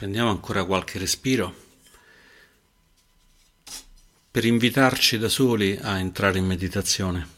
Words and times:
Prendiamo 0.00 0.30
ancora 0.30 0.64
qualche 0.64 0.98
respiro. 0.98 1.54
Per 4.30 4.46
invitarci 4.46 5.18
da 5.18 5.28
soli 5.28 5.76
a 5.76 5.98
entrare 5.98 6.38
in 6.38 6.46
meditazione, 6.46 7.28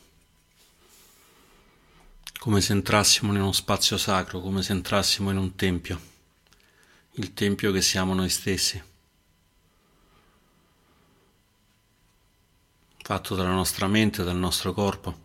come 2.38 2.60
se 2.60 2.70
entrassimo 2.70 3.32
in 3.32 3.40
uno 3.40 3.50
spazio 3.50 3.98
sacro, 3.98 4.38
come 4.38 4.62
se 4.62 4.70
entrassimo 4.70 5.30
in 5.30 5.38
un 5.38 5.56
tempio, 5.56 6.00
il 7.14 7.34
tempio 7.34 7.72
che 7.72 7.82
siamo 7.82 8.14
noi 8.14 8.28
stessi, 8.28 8.80
fatto 12.98 13.34
dalla 13.34 13.50
nostra 13.50 13.88
mente, 13.88 14.22
dal 14.22 14.36
nostro 14.36 14.72
corpo. 14.72 15.18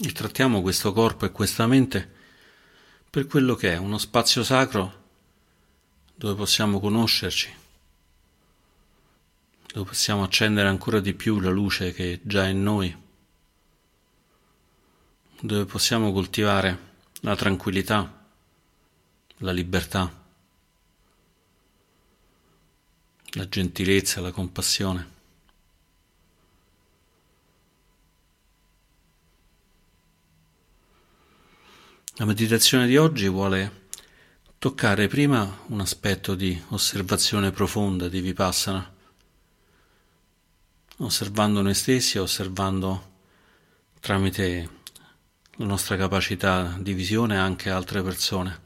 E 0.00 0.10
trattiamo 0.10 0.60
questo 0.62 0.92
corpo 0.92 1.26
e 1.26 1.30
questa 1.30 1.64
mente 1.68 2.16
per 3.10 3.26
quello 3.26 3.54
che 3.54 3.72
è 3.72 3.76
uno 3.76 3.98
spazio 3.98 4.44
sacro 4.44 5.06
dove 6.14 6.34
possiamo 6.34 6.80
conoscerci, 6.80 7.54
dove 9.72 9.88
possiamo 9.88 10.24
accendere 10.24 10.68
ancora 10.68 11.00
di 11.00 11.14
più 11.14 11.40
la 11.40 11.50
luce 11.50 11.92
che 11.92 12.20
già 12.22 12.44
è 12.44 12.48
in 12.48 12.62
noi, 12.62 12.96
dove 15.40 15.64
possiamo 15.64 16.12
coltivare 16.12 16.86
la 17.20 17.36
tranquillità, 17.36 18.26
la 19.38 19.52
libertà, 19.52 20.12
la 23.32 23.48
gentilezza, 23.48 24.20
la 24.20 24.32
compassione. 24.32 25.16
La 32.20 32.24
meditazione 32.24 32.88
di 32.88 32.96
oggi 32.96 33.28
vuole 33.28 33.86
toccare 34.58 35.06
prima 35.06 35.60
un 35.66 35.78
aspetto 35.78 36.34
di 36.34 36.60
osservazione 36.70 37.52
profonda 37.52 38.08
di 38.08 38.20
Vipassana, 38.20 38.92
osservando 40.96 41.62
noi 41.62 41.74
stessi, 41.74 42.18
osservando 42.18 43.12
tramite 44.00 44.68
la 45.58 45.64
nostra 45.64 45.96
capacità 45.96 46.76
di 46.80 46.92
visione 46.92 47.38
anche 47.38 47.70
altre 47.70 48.02
persone, 48.02 48.60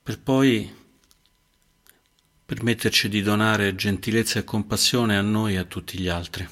per 0.00 0.20
poi 0.20 0.72
permetterci 2.46 3.08
di 3.08 3.20
donare 3.20 3.74
gentilezza 3.74 4.38
e 4.38 4.44
compassione 4.44 5.18
a 5.18 5.22
noi 5.22 5.54
e 5.54 5.58
a 5.58 5.64
tutti 5.64 5.98
gli 5.98 6.06
altri. 6.06 6.48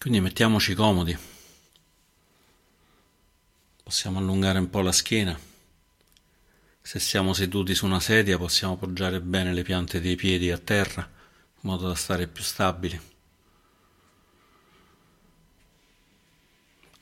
Quindi 0.00 0.20
mettiamoci 0.20 0.72
comodi. 0.72 1.14
Possiamo 3.82 4.18
allungare 4.18 4.58
un 4.58 4.70
po' 4.70 4.80
la 4.80 4.92
schiena. 4.92 5.38
Se 6.80 6.98
siamo 6.98 7.34
seduti 7.34 7.74
su 7.74 7.84
una 7.84 8.00
sedia 8.00 8.38
possiamo 8.38 8.72
appoggiare 8.72 9.20
bene 9.20 9.52
le 9.52 9.62
piante 9.62 10.00
dei 10.00 10.16
piedi 10.16 10.50
a 10.50 10.56
terra 10.56 11.02
in 11.02 11.68
modo 11.68 11.86
da 11.86 11.94
stare 11.94 12.28
più 12.28 12.42
stabili. 12.42 12.98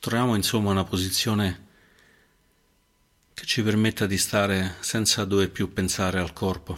Troviamo 0.01 0.35
insomma 0.35 0.73
una 0.73 0.83
posizione 0.83 1.67
che 3.33 3.47
ci 3.47 3.63
permetta 3.63 4.07
di 4.07 4.19
stare 4.19 4.75
senza 4.81 5.25
dover 5.25 5.53
più 5.53 5.73
pensare 5.73 6.19
al 6.19 6.33
corpo 6.33 6.77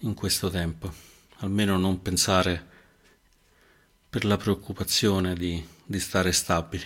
in 0.00 0.14
questo 0.14 0.50
tempo, 0.50 0.92
almeno 1.36 1.78
non 1.78 2.02
pensare 2.02 2.70
per 4.12 4.26
la 4.26 4.36
preoccupazione 4.36 5.32
di, 5.32 5.66
di 5.86 5.98
stare 5.98 6.32
stabili. 6.32 6.84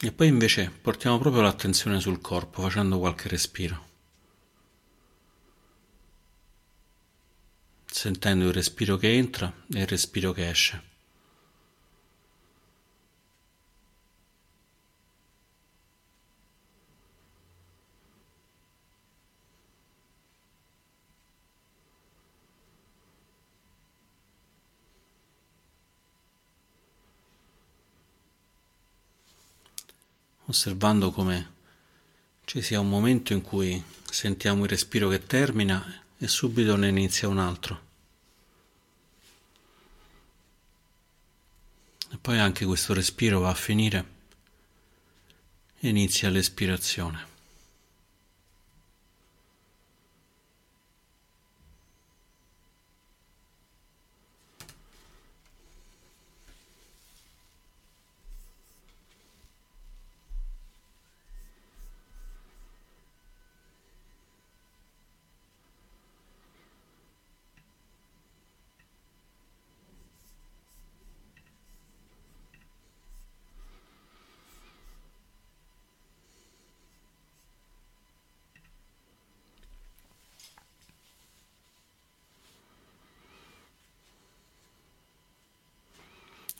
E 0.00 0.12
poi 0.12 0.28
invece 0.28 0.70
portiamo 0.70 1.18
proprio 1.18 1.42
l'attenzione 1.42 2.00
sul 2.00 2.18
corpo 2.22 2.62
facendo 2.62 2.98
qualche 2.98 3.28
respiro. 3.28 3.88
Sentendo 7.84 8.46
il 8.46 8.54
respiro 8.54 8.96
che 8.96 9.12
entra 9.12 9.52
e 9.70 9.80
il 9.80 9.86
respiro 9.86 10.32
che 10.32 10.48
esce. 10.48 10.91
Osservando 30.52 31.10
come 31.10 31.50
ci 32.44 32.60
sia 32.60 32.78
un 32.78 32.88
momento 32.88 33.32
in 33.32 33.40
cui 33.40 33.82
sentiamo 34.04 34.64
il 34.64 34.68
respiro 34.68 35.08
che 35.08 35.26
termina 35.26 36.02
e 36.18 36.28
subito 36.28 36.76
ne 36.76 36.88
inizia 36.88 37.26
un 37.26 37.38
altro. 37.38 37.80
E 42.10 42.18
poi 42.20 42.38
anche 42.38 42.66
questo 42.66 42.92
respiro 42.92 43.40
va 43.40 43.48
a 43.48 43.54
finire 43.54 44.06
e 45.80 45.88
inizia 45.88 46.28
l'espirazione. 46.28 47.31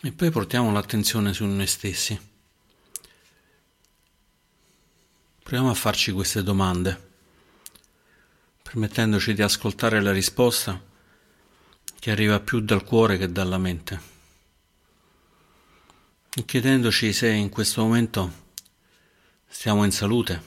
E 0.05 0.11
poi 0.11 0.33
portiamo 0.33 0.73
l'attenzione 0.73 1.33
su 1.33 1.45
noi 1.45 1.69
stessi. 1.69 2.19
Proviamo 5.41 5.71
a 5.71 5.75
farci 5.75 6.11
queste 6.11 6.43
domande, 6.43 7.11
permettendoci 8.62 9.33
di 9.33 9.43
ascoltare 9.43 10.03
la 10.03 10.11
risposta 10.11 10.83
che 12.01 12.11
arriva 12.11 12.41
più 12.41 12.59
dal 12.59 12.83
cuore 12.83 13.17
che 13.17 13.31
dalla 13.31 13.59
mente. 13.59 14.01
E 16.35 16.44
chiedendoci 16.44 17.12
se 17.12 17.31
in 17.31 17.49
questo 17.49 17.82
momento 17.82 18.47
stiamo 19.47 19.85
in 19.85 19.93
salute, 19.93 20.43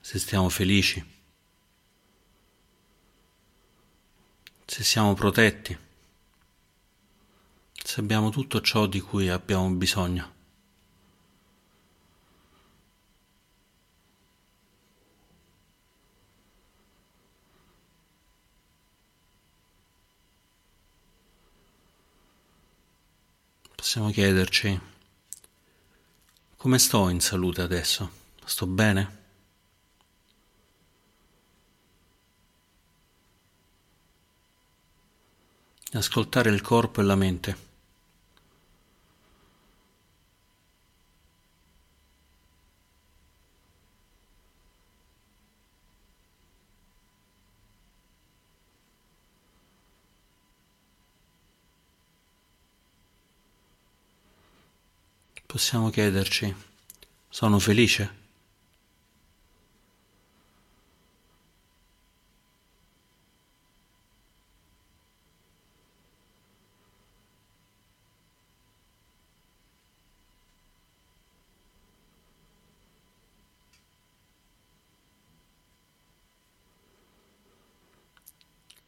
se 0.00 0.18
stiamo 0.18 0.50
felici, 0.50 1.02
se 4.66 4.84
siamo 4.84 5.14
protetti 5.14 5.83
se 7.86 8.00
abbiamo 8.00 8.30
tutto 8.30 8.62
ciò 8.62 8.86
di 8.86 8.98
cui 9.00 9.28
abbiamo 9.28 9.68
bisogno. 9.70 10.32
Possiamo 23.76 24.10
chiederci 24.10 24.80
come 26.56 26.78
sto 26.78 27.10
in 27.10 27.20
salute 27.20 27.60
adesso? 27.60 28.10
Sto 28.44 28.66
bene? 28.66 29.22
Ascoltare 35.92 36.50
il 36.50 36.62
corpo 36.62 37.02
e 37.02 37.04
la 37.04 37.14
mente. 37.14 37.73
possiamo 55.54 55.88
chiederci, 55.88 56.52
sono 57.28 57.60
felice? 57.60 58.22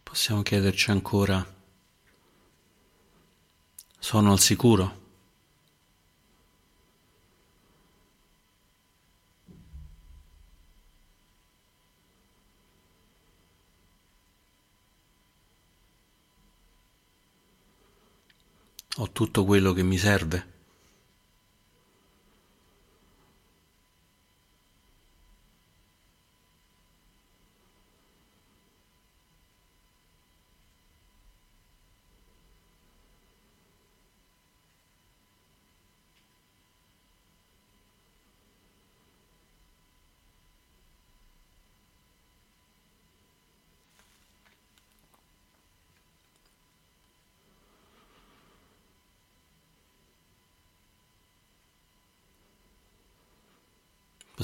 Possiamo 0.03 0.43
chiederci 0.43 0.91
ancora, 0.91 1.47
sono 4.01 4.33
al 4.33 4.41
sicuro? 4.41 5.06
Ho 18.99 19.11
tutto 19.13 19.45
quello 19.45 19.75
che 19.75 19.83
mi 19.83 19.99
serve? 19.99 20.56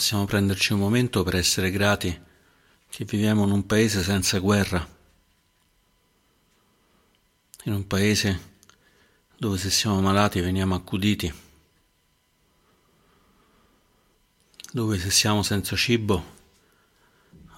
Possiamo 0.03 0.25
prenderci 0.25 0.73
un 0.73 0.81
momento 0.81 1.23
per 1.23 1.37
essere 1.37 1.71
grati 1.71 2.21
che 2.89 3.05
viviamo 3.05 3.45
in 3.45 3.53
un 3.53 3.67
paese 3.67 4.03
senza 4.03 4.41
guerra, 4.41 4.85
in 7.63 7.73
un 7.73 7.87
paese 7.87 8.57
dove 9.37 9.59
se 9.59 9.71
siamo 9.71 10.01
malati 10.01 10.41
veniamo 10.41 10.75
accuditi, 10.75 11.33
dove 14.73 14.99
se 14.99 15.13
siamo 15.13 15.45
senza 15.45 15.77
cibo 15.77 16.25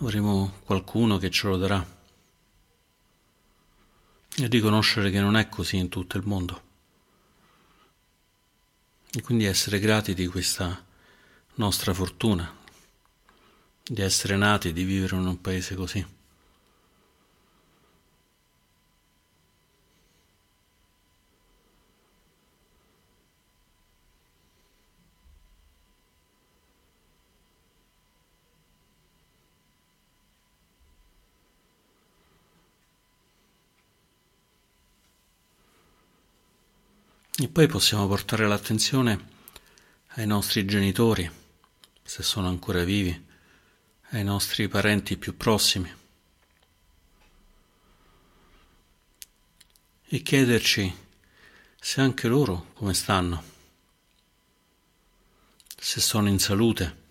avremo 0.01 0.59
qualcuno 0.65 1.17
che 1.17 1.31
ce 1.31 1.49
lo 1.49 1.57
darà. 1.57 1.97
E 4.37 4.47
riconoscere 4.49 5.11
che 5.11 5.21
non 5.21 5.39
è 5.39 5.49
così 5.49 5.79
in 5.79 5.89
tutto 5.89 6.19
il 6.19 6.27
mondo. 6.27 6.63
E 9.15 9.23
quindi 9.23 9.47
essere 9.47 9.79
grati 9.79 10.13
di 10.13 10.27
questa 10.27 10.84
nostra 11.57 11.95
fortuna 11.95 12.53
di 13.83 14.01
essere 14.01 14.37
nati, 14.37 14.73
di 14.73 14.83
vivere 14.83 15.17
in 15.17 15.27
un 15.27 15.41
paese 15.41 15.75
così. 15.75 16.05
E 37.37 37.49
poi 37.49 37.67
possiamo 37.67 38.07
portare 38.07 38.47
l'attenzione 38.47 39.33
ai 40.17 40.27
nostri 40.27 40.65
genitori 40.65 41.43
se 42.05 42.23
sono 42.23 42.49
ancora 42.49 42.85
vivi, 42.85 43.27
ai 44.11 44.23
nostri 44.23 44.69
parenti 44.69 45.17
più 45.17 45.37
prossimi. 45.37 45.93
E 50.07 50.23
chiederci 50.23 50.95
se 51.81 52.01
anche 52.01 52.29
loro 52.29 52.67
come 52.75 52.95
stanno, 52.95 53.43
se 55.77 56.01
sono 56.01 56.29
in 56.29 56.39
salute. 56.39 57.03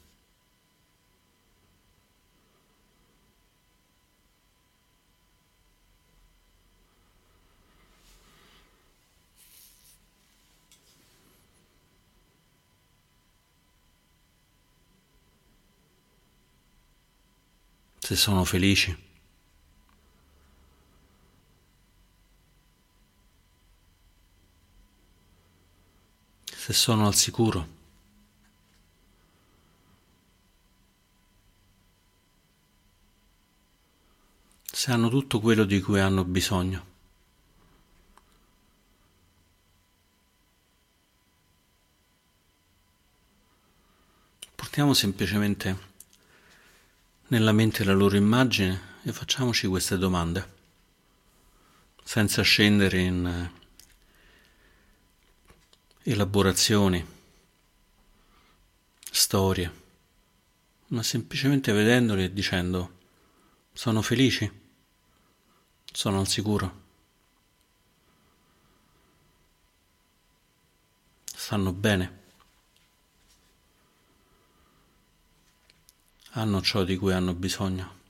Se 18.14 18.20
sono 18.20 18.44
felici. 18.44 18.96
Se 26.46 26.74
sono 26.74 27.08
al 27.08 27.16
sicuro. 27.16 27.68
Se 34.72 34.92
hanno 34.92 35.10
tutto 35.10 35.40
quello 35.40 35.64
di 35.64 35.82
cui 35.82 36.00
hanno 36.00 36.24
bisogno. 36.24 36.92
Portiamo 44.56 44.94
semplicemente 44.94 45.93
nella 47.28 47.52
mente 47.52 47.84
la 47.84 47.94
loro 47.94 48.16
immagine 48.16 48.92
e 49.04 49.12
facciamoci 49.12 49.68
queste 49.68 49.98
domande, 49.98 50.52
senza 52.04 52.42
scendere 52.42 53.00
in 53.00 53.26
eh, 56.04 56.12
elaborazioni, 56.12 57.06
storie, 59.12 59.82
ma 60.88 61.02
semplicemente 61.04 61.72
vedendoli 61.72 62.26
e 62.26 62.34
dicendo 62.34 63.00
sono 63.74 64.02
felici, 64.02 64.50
sono 65.92 66.20
al 66.20 66.28
sicuro, 66.28 66.82
stanno 71.24 71.74
bene. 71.74 72.23
Hanno 76.36 76.62
ciò 76.62 76.84
di 76.84 76.98
cui 76.98 77.14
hanno 77.14 77.34
bisogno 77.34 78.02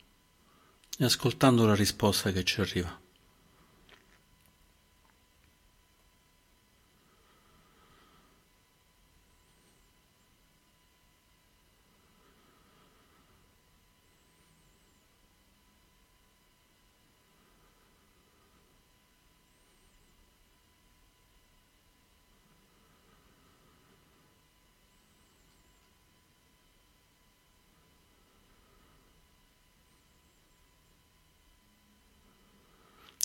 e 0.98 1.06
ascoltando 1.06 1.66
la 1.66 1.76
risposta 1.76 2.32
che 2.32 2.44
ci 2.44 2.62
arriva. 2.62 3.03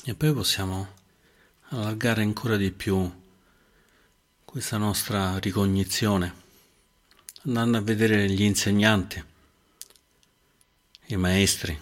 E 0.05 0.14
poi 0.14 0.33
possiamo 0.33 0.95
allargare 1.71 2.23
ancora 2.23 2.57
di 2.57 2.71
più 2.71 3.11
questa 4.45 4.78
nostra 4.78 5.38
ricognizione, 5.38 6.35
andando 7.45 7.76
a 7.76 7.83
vedere 7.83 8.31
gli 8.31 8.43
insegnanti, 8.43 9.23
i 11.07 11.17
maestri, 11.17 11.78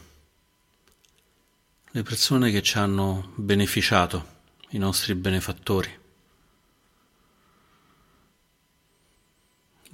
le 1.91 2.03
persone 2.03 2.51
che 2.51 2.63
ci 2.63 2.79
hanno 2.79 3.33
beneficiato, 3.37 4.35
i 4.71 4.79
nostri 4.79 5.15
benefattori, 5.15 5.99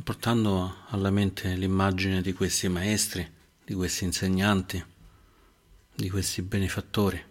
portando 0.02 0.84
alla 0.88 1.10
mente 1.10 1.54
l'immagine 1.54 2.22
di 2.22 2.32
questi 2.32 2.68
maestri, 2.68 3.30
di 3.64 3.74
questi 3.74 4.04
insegnanti, 4.04 4.82
di 5.94 6.08
questi 6.08 6.40
benefattori. 6.42 7.30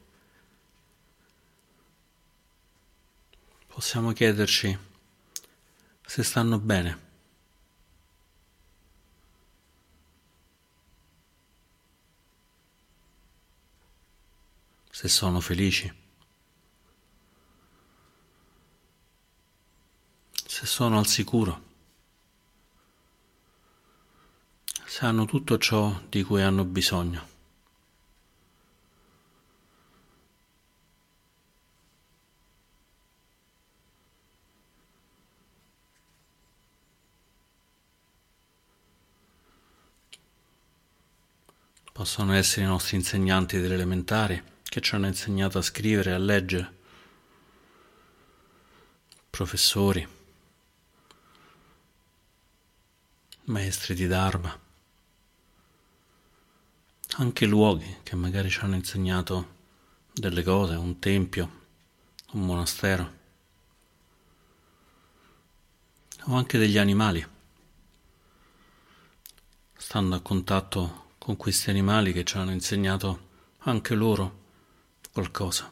Possiamo 3.71 4.11
chiederci 4.11 4.77
se 6.05 6.23
stanno 6.23 6.59
bene. 6.59 7.09
Se 14.91 15.07
sono 15.07 15.39
felici. 15.39 15.91
Se 20.45 20.65
sono 20.65 20.99
al 20.99 21.07
sicuro. 21.07 21.69
Se 24.85 25.05
hanno 25.05 25.23
tutto 25.25 25.57
ciò 25.57 25.97
di 26.09 26.23
cui 26.23 26.41
hanno 26.41 26.65
bisogno. 26.65 27.30
Possono 42.01 42.33
essere 42.33 42.65
i 42.65 42.67
nostri 42.67 42.97
insegnanti 42.97 43.59
delle 43.59 43.75
elementari 43.75 44.43
che 44.63 44.81
ci 44.81 44.95
hanno 44.95 45.05
insegnato 45.05 45.59
a 45.59 45.61
scrivere 45.61 46.13
a 46.13 46.17
leggere, 46.17 46.77
professori, 49.29 50.07
maestri 53.43 53.93
di 53.93 54.07
Dharma, 54.07 54.59
anche 57.17 57.45
luoghi 57.45 57.97
che 58.01 58.15
magari 58.15 58.49
ci 58.49 58.61
hanno 58.61 58.73
insegnato 58.73 59.57
delle 60.11 60.41
cose, 60.41 60.73
un 60.73 60.97
tempio, 60.97 61.65
un 62.31 62.45
monastero, 62.47 63.13
o 66.21 66.35
anche 66.35 66.57
degli 66.57 66.79
animali, 66.79 67.23
stando 69.77 70.15
a 70.15 70.19
contatto 70.21 71.00
con 71.23 71.37
questi 71.37 71.69
animali 71.69 72.13
che 72.13 72.23
ci 72.23 72.35
hanno 72.37 72.49
insegnato 72.49 73.29
anche 73.59 73.93
loro 73.93 74.39
qualcosa. 75.11 75.71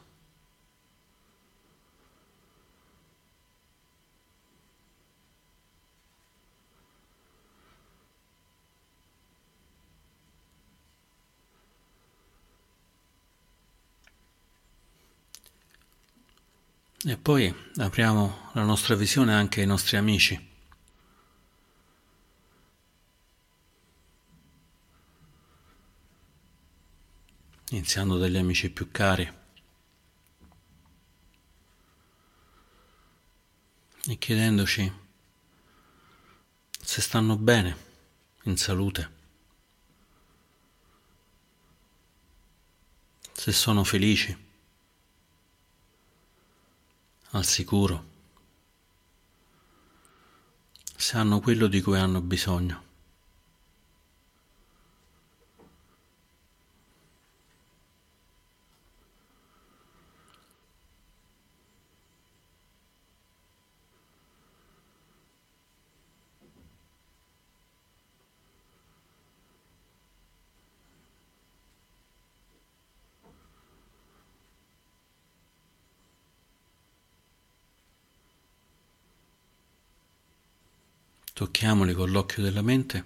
E 17.04 17.18
poi 17.18 17.52
apriamo 17.78 18.52
la 18.54 18.64
nostra 18.64 18.94
visione 18.94 19.34
anche 19.34 19.62
ai 19.62 19.66
nostri 19.66 19.98
amici. 19.98 20.59
Iniziando 27.72 28.18
dagli 28.18 28.38
amici 28.38 28.72
più 28.72 28.90
cari. 28.90 29.32
E 34.08 34.18
chiedendoci 34.18 34.92
se 36.82 37.02
stanno 37.02 37.38
bene, 37.38 37.78
in 38.44 38.58
salute, 38.58 39.12
se 43.34 43.52
sono 43.52 43.84
felici 43.84 44.36
al 47.32 47.46
sicuro, 47.46 48.08
se 50.96 51.18
hanno 51.18 51.40
quello 51.40 51.68
di 51.68 51.82
cui 51.82 52.00
hanno 52.00 52.22
bisogno. 52.22 52.89
Tocchiamoli 81.40 81.94
con 81.94 82.12
l'occhio 82.12 82.44
della 82.44 82.62
mente, 82.62 83.02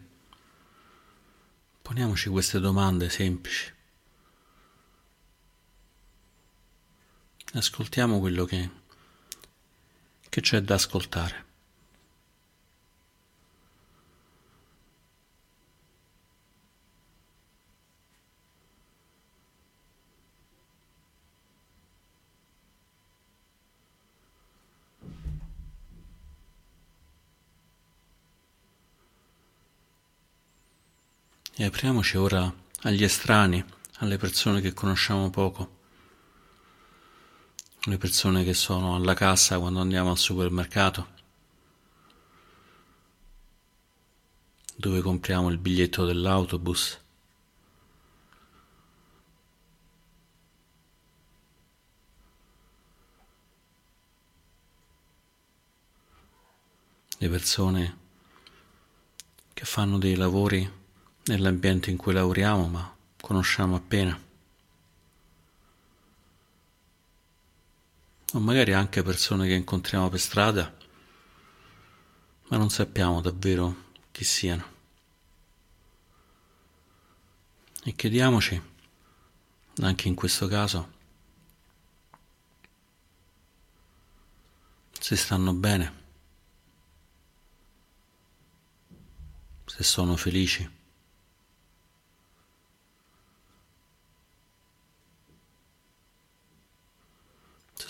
poniamoci 1.83 2.29
queste 2.29 2.59
domande 2.59 3.07
semplici. 3.07 3.71
Ascoltiamo 7.53 8.19
quello 8.19 8.45
che, 8.45 8.69
che 10.29 10.41
c'è 10.41 10.61
da 10.61 10.73
ascoltare. 10.73 11.45
E 31.63 31.67
apriamoci 31.67 32.17
ora 32.17 32.53
agli 32.81 33.05
estranei, 33.05 33.63
alle 33.99 34.17
persone 34.17 34.59
che 34.59 34.73
conosciamo 34.73 35.29
poco, 35.29 35.77
le 37.83 37.97
persone 37.97 38.43
che 38.43 38.53
sono 38.53 38.95
alla 38.95 39.13
cassa 39.13 39.59
quando 39.59 39.79
andiamo 39.79 40.09
al 40.11 40.17
supermercato, 40.17 41.07
dove 44.75 44.99
compriamo 44.99 45.47
il 45.47 45.57
biglietto 45.57 46.05
dell'autobus. 46.05 46.99
Le 57.19 57.29
persone 57.29 57.97
che 59.53 59.63
fanno 59.63 59.97
dei 59.97 60.15
lavori 60.15 60.81
nell'ambiente 61.25 61.89
in 61.89 61.97
cui 61.97 62.13
lavoriamo, 62.13 62.67
ma 62.67 62.95
conosciamo 63.19 63.75
appena. 63.75 64.19
O 68.33 68.39
magari 68.39 68.73
anche 68.73 69.03
persone 69.03 69.47
che 69.47 69.53
incontriamo 69.53 70.09
per 70.09 70.19
strada, 70.19 70.75
ma 72.47 72.57
non 72.57 72.69
sappiamo 72.69 73.21
davvero 73.21 73.91
chi 74.11 74.23
siano. 74.23 74.71
E 77.83 77.93
chiediamoci, 77.93 78.61
anche 79.81 80.07
in 80.07 80.15
questo 80.15 80.47
caso, 80.47 80.91
se 84.99 85.15
stanno 85.15 85.53
bene, 85.53 86.01
se 89.65 89.83
sono 89.83 90.15
felici. 90.15 90.81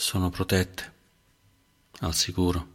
Sono 0.03 0.29
protette, 0.29 0.93
al 2.01 2.13
sicuro, 2.13 2.67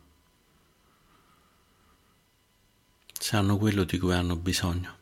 se 3.12 3.36
hanno 3.36 3.58
quello 3.58 3.84
di 3.84 3.98
cui 3.98 4.14
hanno 4.14 4.34
bisogno. 4.34 4.96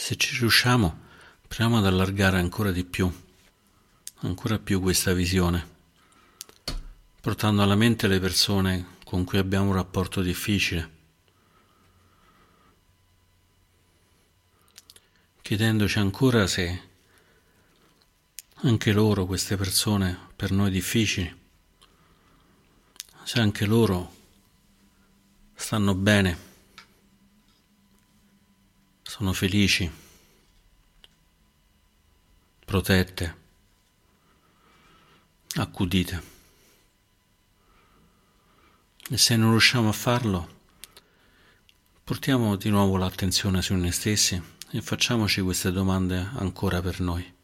Se 0.00 0.16
ci 0.16 0.27
riusciamo, 0.38 1.06
proviamo 1.46 1.78
ad 1.78 1.86
allargare 1.86 2.38
ancora 2.38 2.70
di 2.70 2.84
più, 2.84 3.12
ancora 4.20 4.58
più 4.58 4.80
questa 4.80 5.12
visione, 5.12 5.76
portando 7.20 7.62
alla 7.62 7.74
mente 7.74 8.06
le 8.06 8.20
persone 8.20 8.96
con 9.04 9.24
cui 9.24 9.38
abbiamo 9.38 9.68
un 9.68 9.74
rapporto 9.74 10.22
difficile, 10.22 10.96
chiedendoci 15.42 15.98
ancora 15.98 16.46
se 16.46 16.86
anche 18.62 18.92
loro, 18.92 19.26
queste 19.26 19.56
persone 19.56 20.18
per 20.36 20.50
noi 20.50 20.70
difficili, 20.70 21.36
se 23.24 23.40
anche 23.40 23.66
loro 23.66 24.14
stanno 25.54 25.94
bene 25.94 26.46
sono 29.02 29.32
felici, 29.32 29.90
protette, 32.68 33.36
accudite. 35.54 36.22
E 39.08 39.16
se 39.16 39.36
non 39.36 39.52
riusciamo 39.52 39.88
a 39.88 39.92
farlo, 39.92 40.56
Portiamo 42.08 42.56
di 42.56 42.70
nuovo 42.70 42.96
l'attenzione 42.96 43.60
su 43.60 43.74
noi 43.74 43.92
stessi 43.92 44.42
e 44.70 44.80
facciamoci 44.80 45.42
queste 45.42 45.70
domande 45.70 46.30
ancora 46.36 46.80
per 46.80 47.00
noi. 47.00 47.37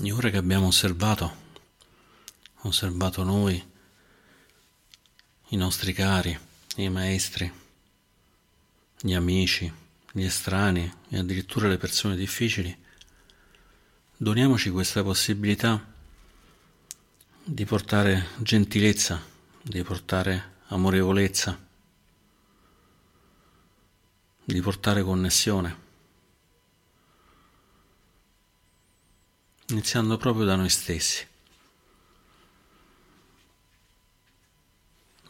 E 0.00 0.10
ora 0.10 0.30
che 0.30 0.38
abbiamo 0.38 0.68
osservato, 0.68 1.36
osservato 2.62 3.22
noi, 3.24 3.62
i 5.48 5.56
nostri 5.56 5.92
cari, 5.92 6.36
i 6.76 6.88
maestri, 6.88 7.52
gli 9.00 9.12
amici, 9.12 9.70
gli 10.12 10.24
estranei 10.24 10.90
e 11.10 11.18
addirittura 11.18 11.68
le 11.68 11.76
persone 11.76 12.16
difficili, 12.16 12.74
doniamoci 14.16 14.70
questa 14.70 15.02
possibilità 15.02 15.84
di 17.44 17.64
portare 17.66 18.28
gentilezza, 18.38 19.22
di 19.60 19.82
portare 19.82 20.60
amorevolezza, 20.68 21.58
di 24.42 24.60
portare 24.60 25.02
connessione. 25.02 25.90
Iniziando 29.72 30.16
proprio 30.16 30.44
da 30.44 30.56
noi 30.56 30.68
stessi. 30.68 31.26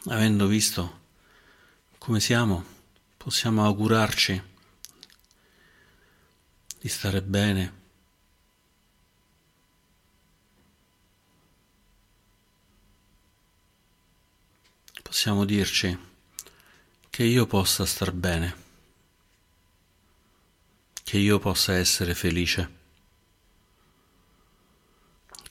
Avendo 0.07 0.47
visto 0.47 1.01
come 1.97 2.19
siamo, 2.19 2.63
possiamo 3.15 3.63
augurarci 3.63 4.43
di 6.79 6.89
stare 6.89 7.21
bene. 7.21 7.81
Possiamo 15.01 15.45
dirci 15.45 15.97
che 17.09 17.23
io 17.23 17.45
possa 17.45 17.85
star 17.85 18.11
bene, 18.11 18.55
che 21.03 21.17
io 21.17 21.39
possa 21.39 21.75
essere 21.75 22.13
felice 22.15 22.81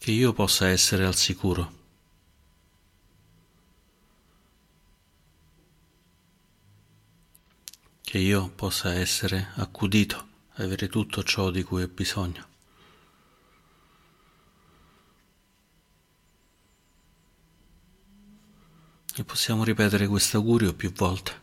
che 0.03 0.11
io 0.11 0.33
possa 0.33 0.67
essere 0.67 1.07
al 1.07 1.15
sicuro. 1.15 1.73
Che 8.01 8.19
io 8.19 8.49
possa 8.49 8.95
essere 8.95 9.53
accudito, 9.55 10.27
avere 10.55 10.89
tutto 10.89 11.23
ciò 11.23 11.53
di 11.53 11.63
cui 11.63 11.85
ho 11.85 11.87
bisogno. 11.87 12.49
E 19.15 19.23
possiamo 19.23 19.63
ripetere 19.63 20.09
questo 20.09 20.39
augurio 20.39 20.75
più 20.75 20.93
volte. 20.93 21.42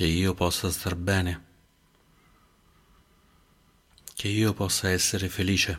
Che 0.00 0.06
io 0.06 0.32
possa 0.32 0.70
star 0.70 0.94
bene, 0.94 1.44
che 4.14 4.28
io 4.28 4.54
possa 4.54 4.88
essere 4.88 5.28
felice, 5.28 5.78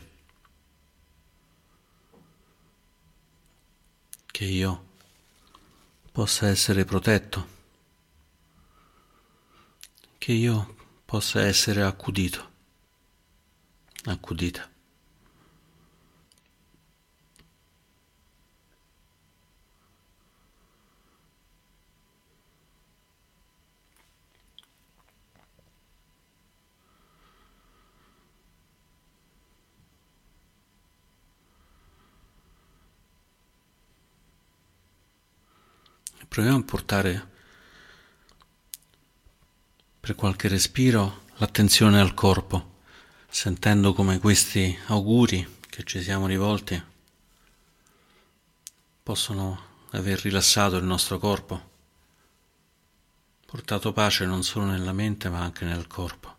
che 4.26 4.44
io 4.44 4.90
possa 6.12 6.46
essere 6.46 6.84
protetto, 6.84 7.48
che 10.18 10.32
io 10.32 10.76
possa 11.04 11.40
essere 11.40 11.82
accudito, 11.82 12.50
accudita. 14.04 14.71
Proviamo 36.32 36.60
a 36.60 36.62
portare 36.62 37.28
per 40.00 40.14
qualche 40.14 40.48
respiro 40.48 41.24
l'attenzione 41.34 42.00
al 42.00 42.14
corpo, 42.14 42.78
sentendo 43.28 43.92
come 43.92 44.18
questi 44.18 44.74
auguri 44.86 45.58
che 45.68 45.84
ci 45.84 46.02
siamo 46.02 46.26
rivolti 46.26 46.82
possono 49.02 49.60
aver 49.90 50.20
rilassato 50.20 50.78
il 50.78 50.84
nostro 50.84 51.18
corpo, 51.18 51.70
portato 53.44 53.92
pace 53.92 54.24
non 54.24 54.42
solo 54.42 54.64
nella 54.64 54.94
mente 54.94 55.28
ma 55.28 55.40
anche 55.40 55.66
nel 55.66 55.86
corpo. 55.86 56.36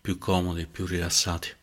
Più 0.00 0.18
comodi, 0.18 0.66
più 0.66 0.86
rilassati. 0.86 1.56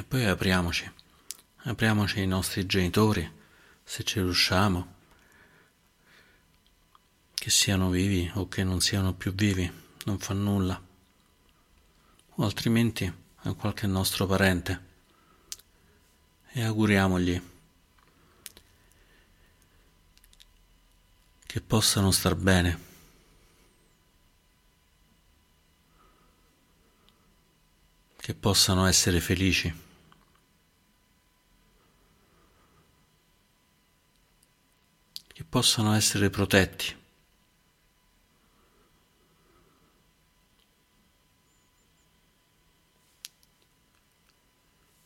E 0.00 0.02
poi 0.02 0.24
apriamoci, 0.24 0.90
apriamoci 1.64 2.20
ai 2.20 2.26
nostri 2.26 2.64
genitori, 2.64 3.30
se 3.84 4.02
ci 4.02 4.18
riusciamo, 4.18 4.94
che 7.34 7.50
siano 7.50 7.90
vivi 7.90 8.30
o 8.36 8.48
che 8.48 8.64
non 8.64 8.80
siano 8.80 9.12
più 9.12 9.34
vivi, 9.34 9.70
non 10.06 10.18
fa 10.18 10.32
nulla, 10.32 10.82
o 12.30 12.42
altrimenti 12.42 13.12
a 13.42 13.52
qualche 13.52 13.86
nostro 13.86 14.24
parente, 14.24 14.84
e 16.48 16.62
auguriamogli 16.62 17.42
che 21.44 21.60
possano 21.60 22.10
star 22.10 22.36
bene. 22.36 22.88
che 28.30 28.36
possano 28.36 28.86
essere 28.86 29.18
felici. 29.18 29.88
Che 35.26 35.39
possano 35.50 35.94
essere 35.94 36.30
protetti. 36.30 36.96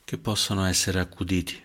Che 0.05 0.19
possano 0.19 0.65
essere 0.67 1.01
accuditi. 1.01 1.63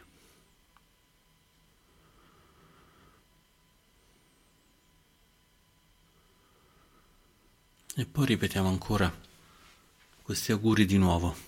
E 7.95 8.05
poi 8.05 8.25
ripetiamo 8.25 8.69
ancora 8.69 9.13
questi 10.23 10.53
auguri 10.53 10.85
di 10.85 10.97
nuovo. 10.97 11.47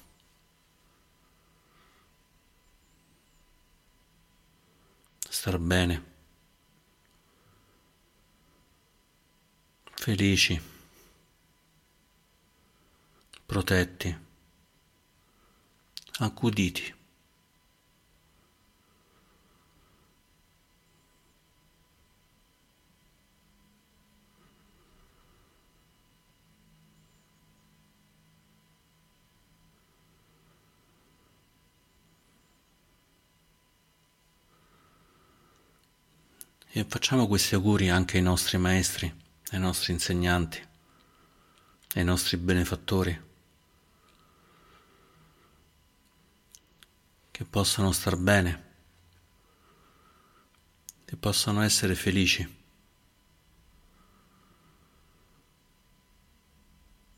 star 5.41 5.57
bene, 5.57 6.10
felici, 9.93 10.59
protetti, 13.45 14.17
accuditi. 16.19 16.99
E 36.73 36.85
facciamo 36.87 37.27
questi 37.27 37.53
auguri 37.55 37.89
anche 37.89 38.15
ai 38.15 38.23
nostri 38.23 38.57
maestri, 38.57 39.13
ai 39.51 39.59
nostri 39.59 39.91
insegnanti, 39.91 40.65
ai 41.95 42.03
nostri 42.05 42.37
benefattori, 42.37 43.29
che 47.31 47.43
possano 47.45 47.91
star 47.91 48.15
bene, 48.15 48.69
che 51.03 51.17
possano 51.17 51.61
essere 51.61 51.95
felici, 51.95 52.59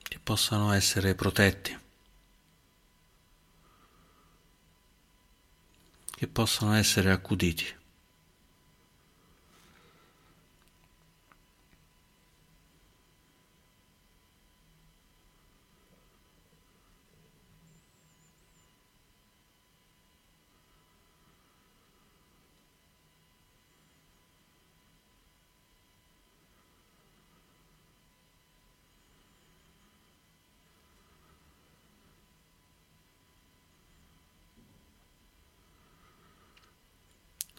che 0.02 0.19
possano 0.19 0.72
essere 0.72 1.13
protetti, 1.13 1.78
che 6.15 6.28
possano 6.28 6.74
essere 6.74 7.12
accuditi. 7.12 7.82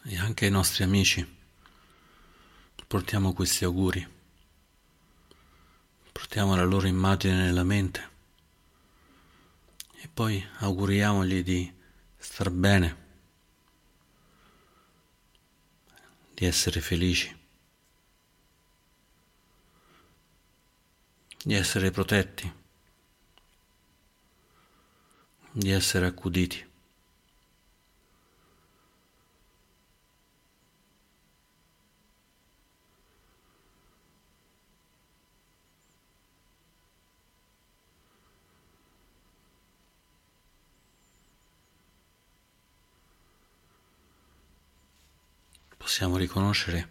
e 0.07 0.14
anche 0.25 0.45
ai 0.45 0.51
nostri 0.51 0.83
amici. 0.83 1.33
Portiamo 2.87 3.33
questi 3.33 3.63
auguri, 3.63 4.07
portiamo 6.11 6.55
la 6.55 6.63
loro 6.63 6.87
immagine 6.87 7.35
nella 7.35 7.63
mente. 7.63 8.13
E 10.01 10.07
poi 10.07 10.43
auguriamogli 10.59 11.43
di 11.43 11.73
star 12.15 12.51
bene, 12.51 13.03
di 16.33 16.45
essere 16.45 16.79
felici, 16.79 17.37
di 21.43 21.53
essere 21.53 21.91
protetti, 21.91 22.53
di 25.51 25.69
essere 25.71 26.05
accuditi. 26.05 26.73
Possiamo 45.85 46.17
riconoscere 46.17 46.89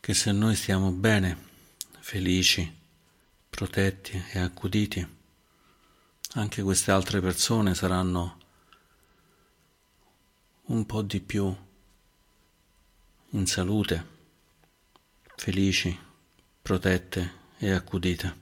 che 0.00 0.14
se 0.14 0.32
noi 0.32 0.56
stiamo 0.56 0.90
bene, 0.90 1.38
felici, 2.00 2.76
protetti 3.48 4.20
e 4.32 4.40
accuditi, 4.40 5.16
anche 6.32 6.62
queste 6.62 6.90
altre 6.90 7.20
persone 7.20 7.76
saranno 7.76 8.38
un 10.62 10.84
po' 10.84 11.02
di 11.02 11.20
più 11.20 11.56
in 13.28 13.46
salute, 13.46 14.06
felici, 15.36 15.96
protette 16.60 17.32
e 17.58 17.70
accudite. 17.70 18.41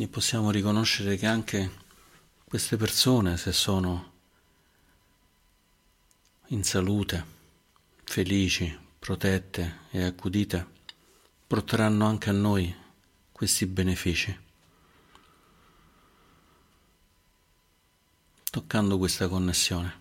E 0.00 0.08
possiamo 0.08 0.50
riconoscere 0.50 1.18
che 1.18 1.26
anche 1.26 1.70
queste 2.46 2.78
persone, 2.78 3.36
se 3.36 3.52
sono 3.52 4.12
in 6.46 6.64
salute, 6.64 7.22
felici, 8.04 8.74
protette 8.98 9.80
e 9.90 10.02
accudite, 10.02 10.66
porteranno 11.46 12.06
anche 12.06 12.30
a 12.30 12.32
noi 12.32 12.74
questi 13.30 13.66
benefici. 13.66 14.34
Toccando 18.50 18.96
questa 18.96 19.28
connessione. 19.28 19.99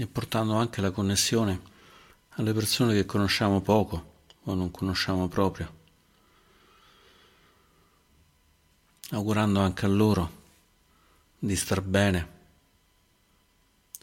E 0.00 0.06
portando 0.06 0.54
anche 0.54 0.80
la 0.80 0.92
connessione 0.92 1.60
alle 2.30 2.54
persone 2.54 2.94
che 2.94 3.04
conosciamo 3.04 3.60
poco 3.60 4.22
o 4.44 4.54
non 4.54 4.70
conosciamo 4.70 5.28
proprio, 5.28 5.76
augurando 9.10 9.60
anche 9.60 9.84
a 9.84 9.88
loro 9.90 10.38
di 11.38 11.54
star 11.54 11.82
bene, 11.82 12.28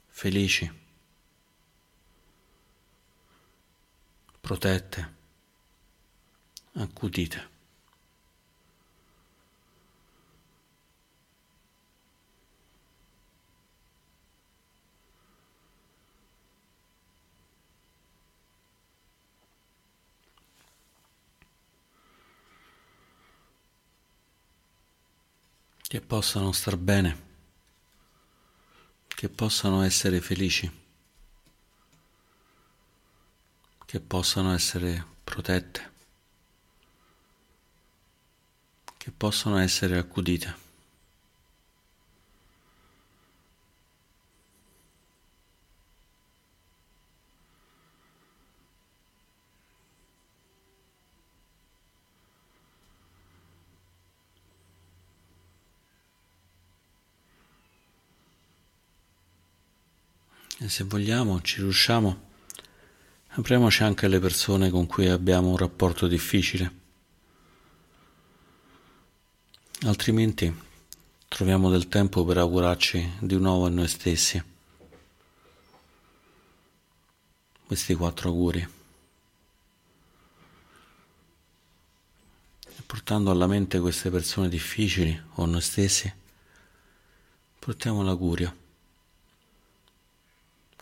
felici, 0.06 0.72
protette, 4.40 5.16
accudite. 6.74 7.57
Che 25.88 26.02
possano 26.02 26.52
star 26.52 26.76
bene, 26.76 27.26
che 29.08 29.30
possano 29.30 29.84
essere 29.84 30.19
felici, 30.19 30.69
che 33.86 34.00
possano 34.02 34.54
essere 34.54 35.06
protette, 35.23 35.91
che 38.97 39.12
possano 39.12 39.60
essere 39.60 39.97
accudite. 39.97 40.67
E 60.60 60.70
se 60.70 60.86
vogliamo, 60.86 61.39
ci 61.41 61.62
riusciamo, 61.62 62.30
apriamoci 63.28 63.84
anche 63.84 64.08
alle 64.08 64.20
persone 64.20 64.72
con 64.72 64.88
cui 64.88 65.08
abbiamo 65.08 65.50
un 65.50 65.58
rapporto 65.58 66.08
difficile. 66.08 66.86
Altrimenti 69.82 70.52
troviamo 71.28 71.70
del 71.70 71.88
tempo 71.88 72.26
per 72.26 72.39
augurarci 72.39 73.17
di 73.20 73.38
nuovo 73.38 73.67
a 73.67 73.70
noi 73.70 73.88
stessi. 73.88 74.43
Questi 77.67 77.93
quattro 77.93 78.30
auguri. 78.30 78.67
Portando 82.84 83.30
alla 83.30 83.46
mente 83.46 83.80
queste 83.80 84.10
persone 84.10 84.50
difficili 84.50 85.22
o 85.36 85.46
noi 85.46 85.62
stessi, 85.62 86.12
portiamo 87.60 88.02
l'augurio 88.02 88.65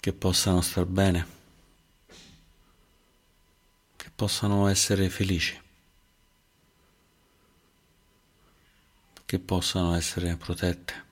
che 0.05 0.13
possano 0.13 0.61
star 0.61 0.85
bene, 0.85 1.27
che 3.95 4.11
possano 4.13 4.67
essere 4.67 5.09
felici, 5.09 5.59
che 9.25 9.39
possano 9.39 9.95
essere 9.95 10.35
protette, 10.35 11.05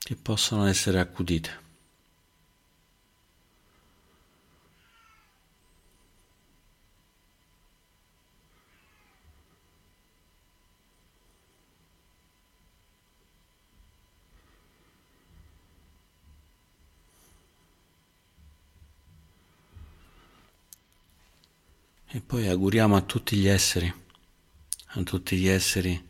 che 0.00 0.16
possano 0.16 0.66
essere 0.66 1.00
accudite. 1.00 1.69
E 22.12 22.20
poi 22.20 22.48
auguriamo 22.48 22.96
a 22.96 23.02
tutti 23.02 23.36
gli 23.36 23.46
esseri, 23.46 23.94
a 24.84 25.02
tutti 25.04 25.36
gli 25.36 25.46
esseri 25.46 26.08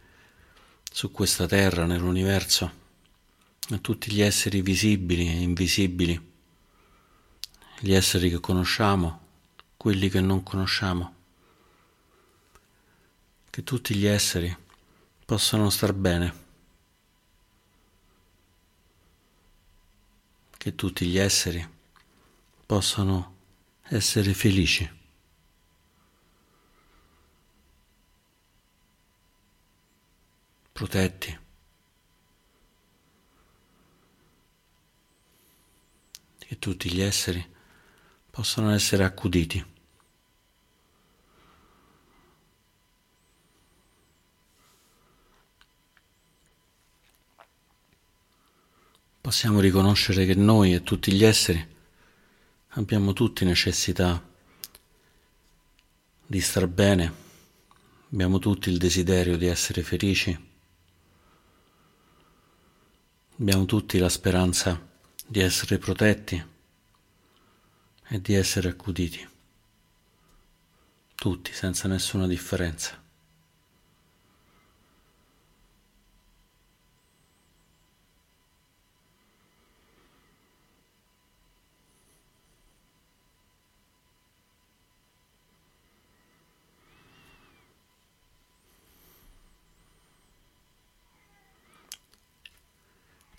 su 0.91 1.11
questa 1.11 1.47
terra, 1.47 1.85
nell'universo, 1.85 2.73
a 3.69 3.77
tutti 3.77 4.11
gli 4.11 4.23
esseri 4.23 4.63
visibili 4.63 5.27
e 5.27 5.43
invisibili, 5.43 6.33
gli 7.81 7.93
esseri 7.93 8.31
che 8.31 8.41
conosciamo, 8.41 9.21
quelli 9.77 10.09
che 10.09 10.23
non 10.23 10.43
conosciamo, 10.43 11.15
che 13.51 13.63
tutti 13.63 13.95
gli 13.95 14.07
esseri 14.07 14.57
possano 15.27 15.69
star 15.69 15.93
bene, 15.93 16.35
che 20.57 20.75
tutti 20.75 21.05
gli 21.05 21.19
esseri 21.19 21.69
possano 22.65 23.37
essere 23.83 24.33
felici. 24.33 24.97
Protetti. 30.81 31.39
Che 36.39 36.59
tutti 36.59 36.91
gli 36.91 37.03
esseri 37.03 37.47
possano 38.31 38.71
essere 38.71 39.05
accuditi. 39.05 39.63
Possiamo 49.21 49.61
riconoscere 49.61 50.25
che 50.25 50.35
noi 50.35 50.73
e 50.73 50.83
tutti 50.83 51.13
gli 51.13 51.25
esseri 51.25 51.77
abbiamo 52.69 53.13
tutti 53.13 53.45
necessità 53.45 54.27
di 56.25 56.41
star 56.41 56.67
bene, 56.67 57.13
abbiamo 58.11 58.39
tutti 58.39 58.71
il 58.71 58.79
desiderio 58.79 59.37
di 59.37 59.47
essere 59.47 59.83
felici 59.83 60.49
Abbiamo 63.41 63.65
tutti 63.65 63.97
la 63.97 64.11
speranza 64.11 64.79
di 65.27 65.41
essere 65.41 65.79
protetti 65.79 66.45
e 68.09 68.21
di 68.21 68.35
essere 68.35 68.69
accuditi, 68.69 69.27
tutti 71.15 71.51
senza 71.51 71.89
nessuna 71.89 72.27
differenza. 72.27 73.03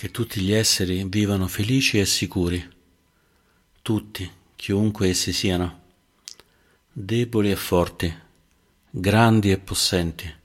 Che 0.02 0.10
tutti 0.10 0.42
gli 0.42 0.52
esseri 0.52 1.04
vivano 1.08 1.48
felici 1.48 2.00
e 2.00 2.08
sicuri, 2.08 2.68
tutti, 3.84 4.28
chiunque 4.56 5.10
essi 5.10 5.32
siano, 5.32 5.80
deboli 6.92 7.52
e 7.52 7.56
forti, 7.56 8.12
grandi 8.90 9.52
e 9.52 9.60
possenti, 9.60 10.36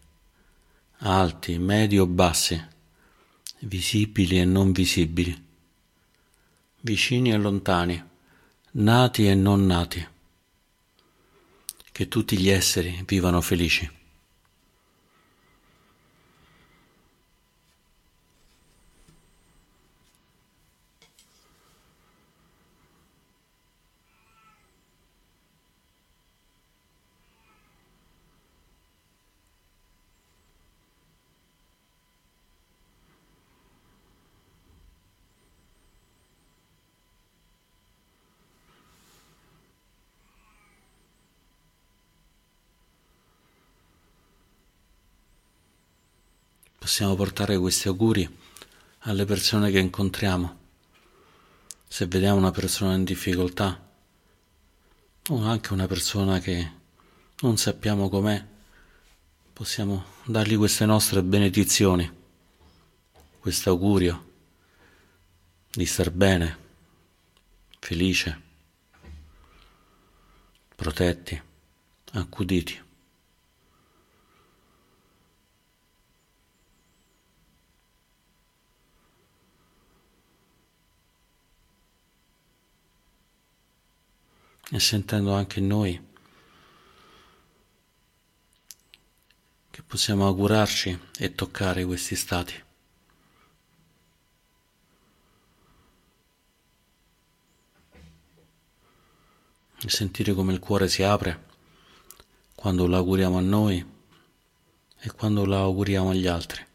alti, 0.99 1.57
medi 1.57 1.99
o 1.99 2.07
bassi, 2.07 2.63
visibili 3.61 4.39
e 4.39 4.45
non 4.45 4.73
visibili, 4.73 5.35
vicini 6.83 7.33
e 7.33 7.39
lontani, 7.39 8.05
nati 8.73 9.27
e 9.27 9.35
non 9.35 9.65
nati, 9.65 10.07
che 11.93 12.09
tutti 12.09 12.37
gli 12.37 12.51
esseri 12.51 13.03
vivano 13.07 13.41
felici. 13.41 13.91
Possiamo 46.97 47.15
portare 47.15 47.59
questi 47.59 47.89
auguri 47.89 48.27
alle 49.01 49.27
persone 49.27 49.71
che 49.71 49.79
incontriamo. 49.79 50.59
Se 51.87 52.07
vediamo 52.07 52.39
una 52.39 52.53
persona 52.53 52.95
in 52.95 53.05
difficoltà 53.05 53.87
o 55.29 55.43
anche 55.43 55.75
una 55.75 55.87
persona 55.87 56.39
che 56.39 56.73
non 57.41 57.59
sappiamo 57.59 58.09
com'è, 58.09 58.43
possiamo 59.53 60.05
dargli 60.25 60.57
queste 60.57 60.87
nostre 60.87 61.23
benedizioni, 61.23 62.11
questo 63.41 63.69
augurio 63.69 64.33
di 65.73 65.85
star 65.85 66.11
bene, 66.11 66.59
felice, 67.79 68.41
protetti, 70.75 71.39
accuditi. 72.13 72.85
E 84.71 84.81
sentendo 84.81 85.33
anche 85.33 85.61
noi 85.61 86.05
che 89.71 89.83
possiamo 89.83 90.27
augurarci 90.27 90.99
e 91.19 91.35
toccare 91.35 91.85
questi 91.85 92.17
stati. 92.17 92.65
E 99.79 99.91
sentire 99.91 100.33
come 100.33 100.53
il 100.53 100.59
cuore 100.59 100.89
si 100.89 101.03
apre 101.03 101.45
quando 102.55 102.87
lo 102.87 102.97
auguriamo 102.97 103.37
a 103.37 103.43
noi 103.43 103.87
e 104.99 105.11
quando 105.13 105.45
lo 105.45 105.57
auguriamo 105.57 106.11
agli 106.11 106.27
altri. 106.27 106.67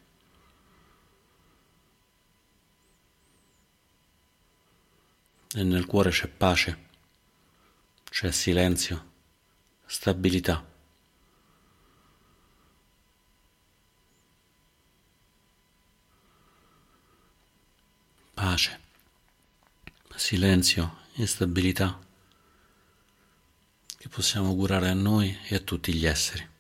E 5.54 5.63
nel 5.63 5.86
cuore 5.86 6.12
c'è 6.12 6.27
pace 6.27 6.89
c'è 8.21 8.29
silenzio, 8.29 9.13
stabilità. 9.84 10.63
Pace, 18.36 18.79
silenzio 20.15 20.97
e 21.15 21.25
stabilità 21.25 21.99
che 23.97 24.07
possiamo 24.07 24.49
augurare 24.49 24.89
a 24.89 24.93
noi 24.93 25.36
e 25.47 25.55
a 25.55 25.60
tutti 25.60 25.91
gli 25.91 26.05
esseri. 26.05 26.50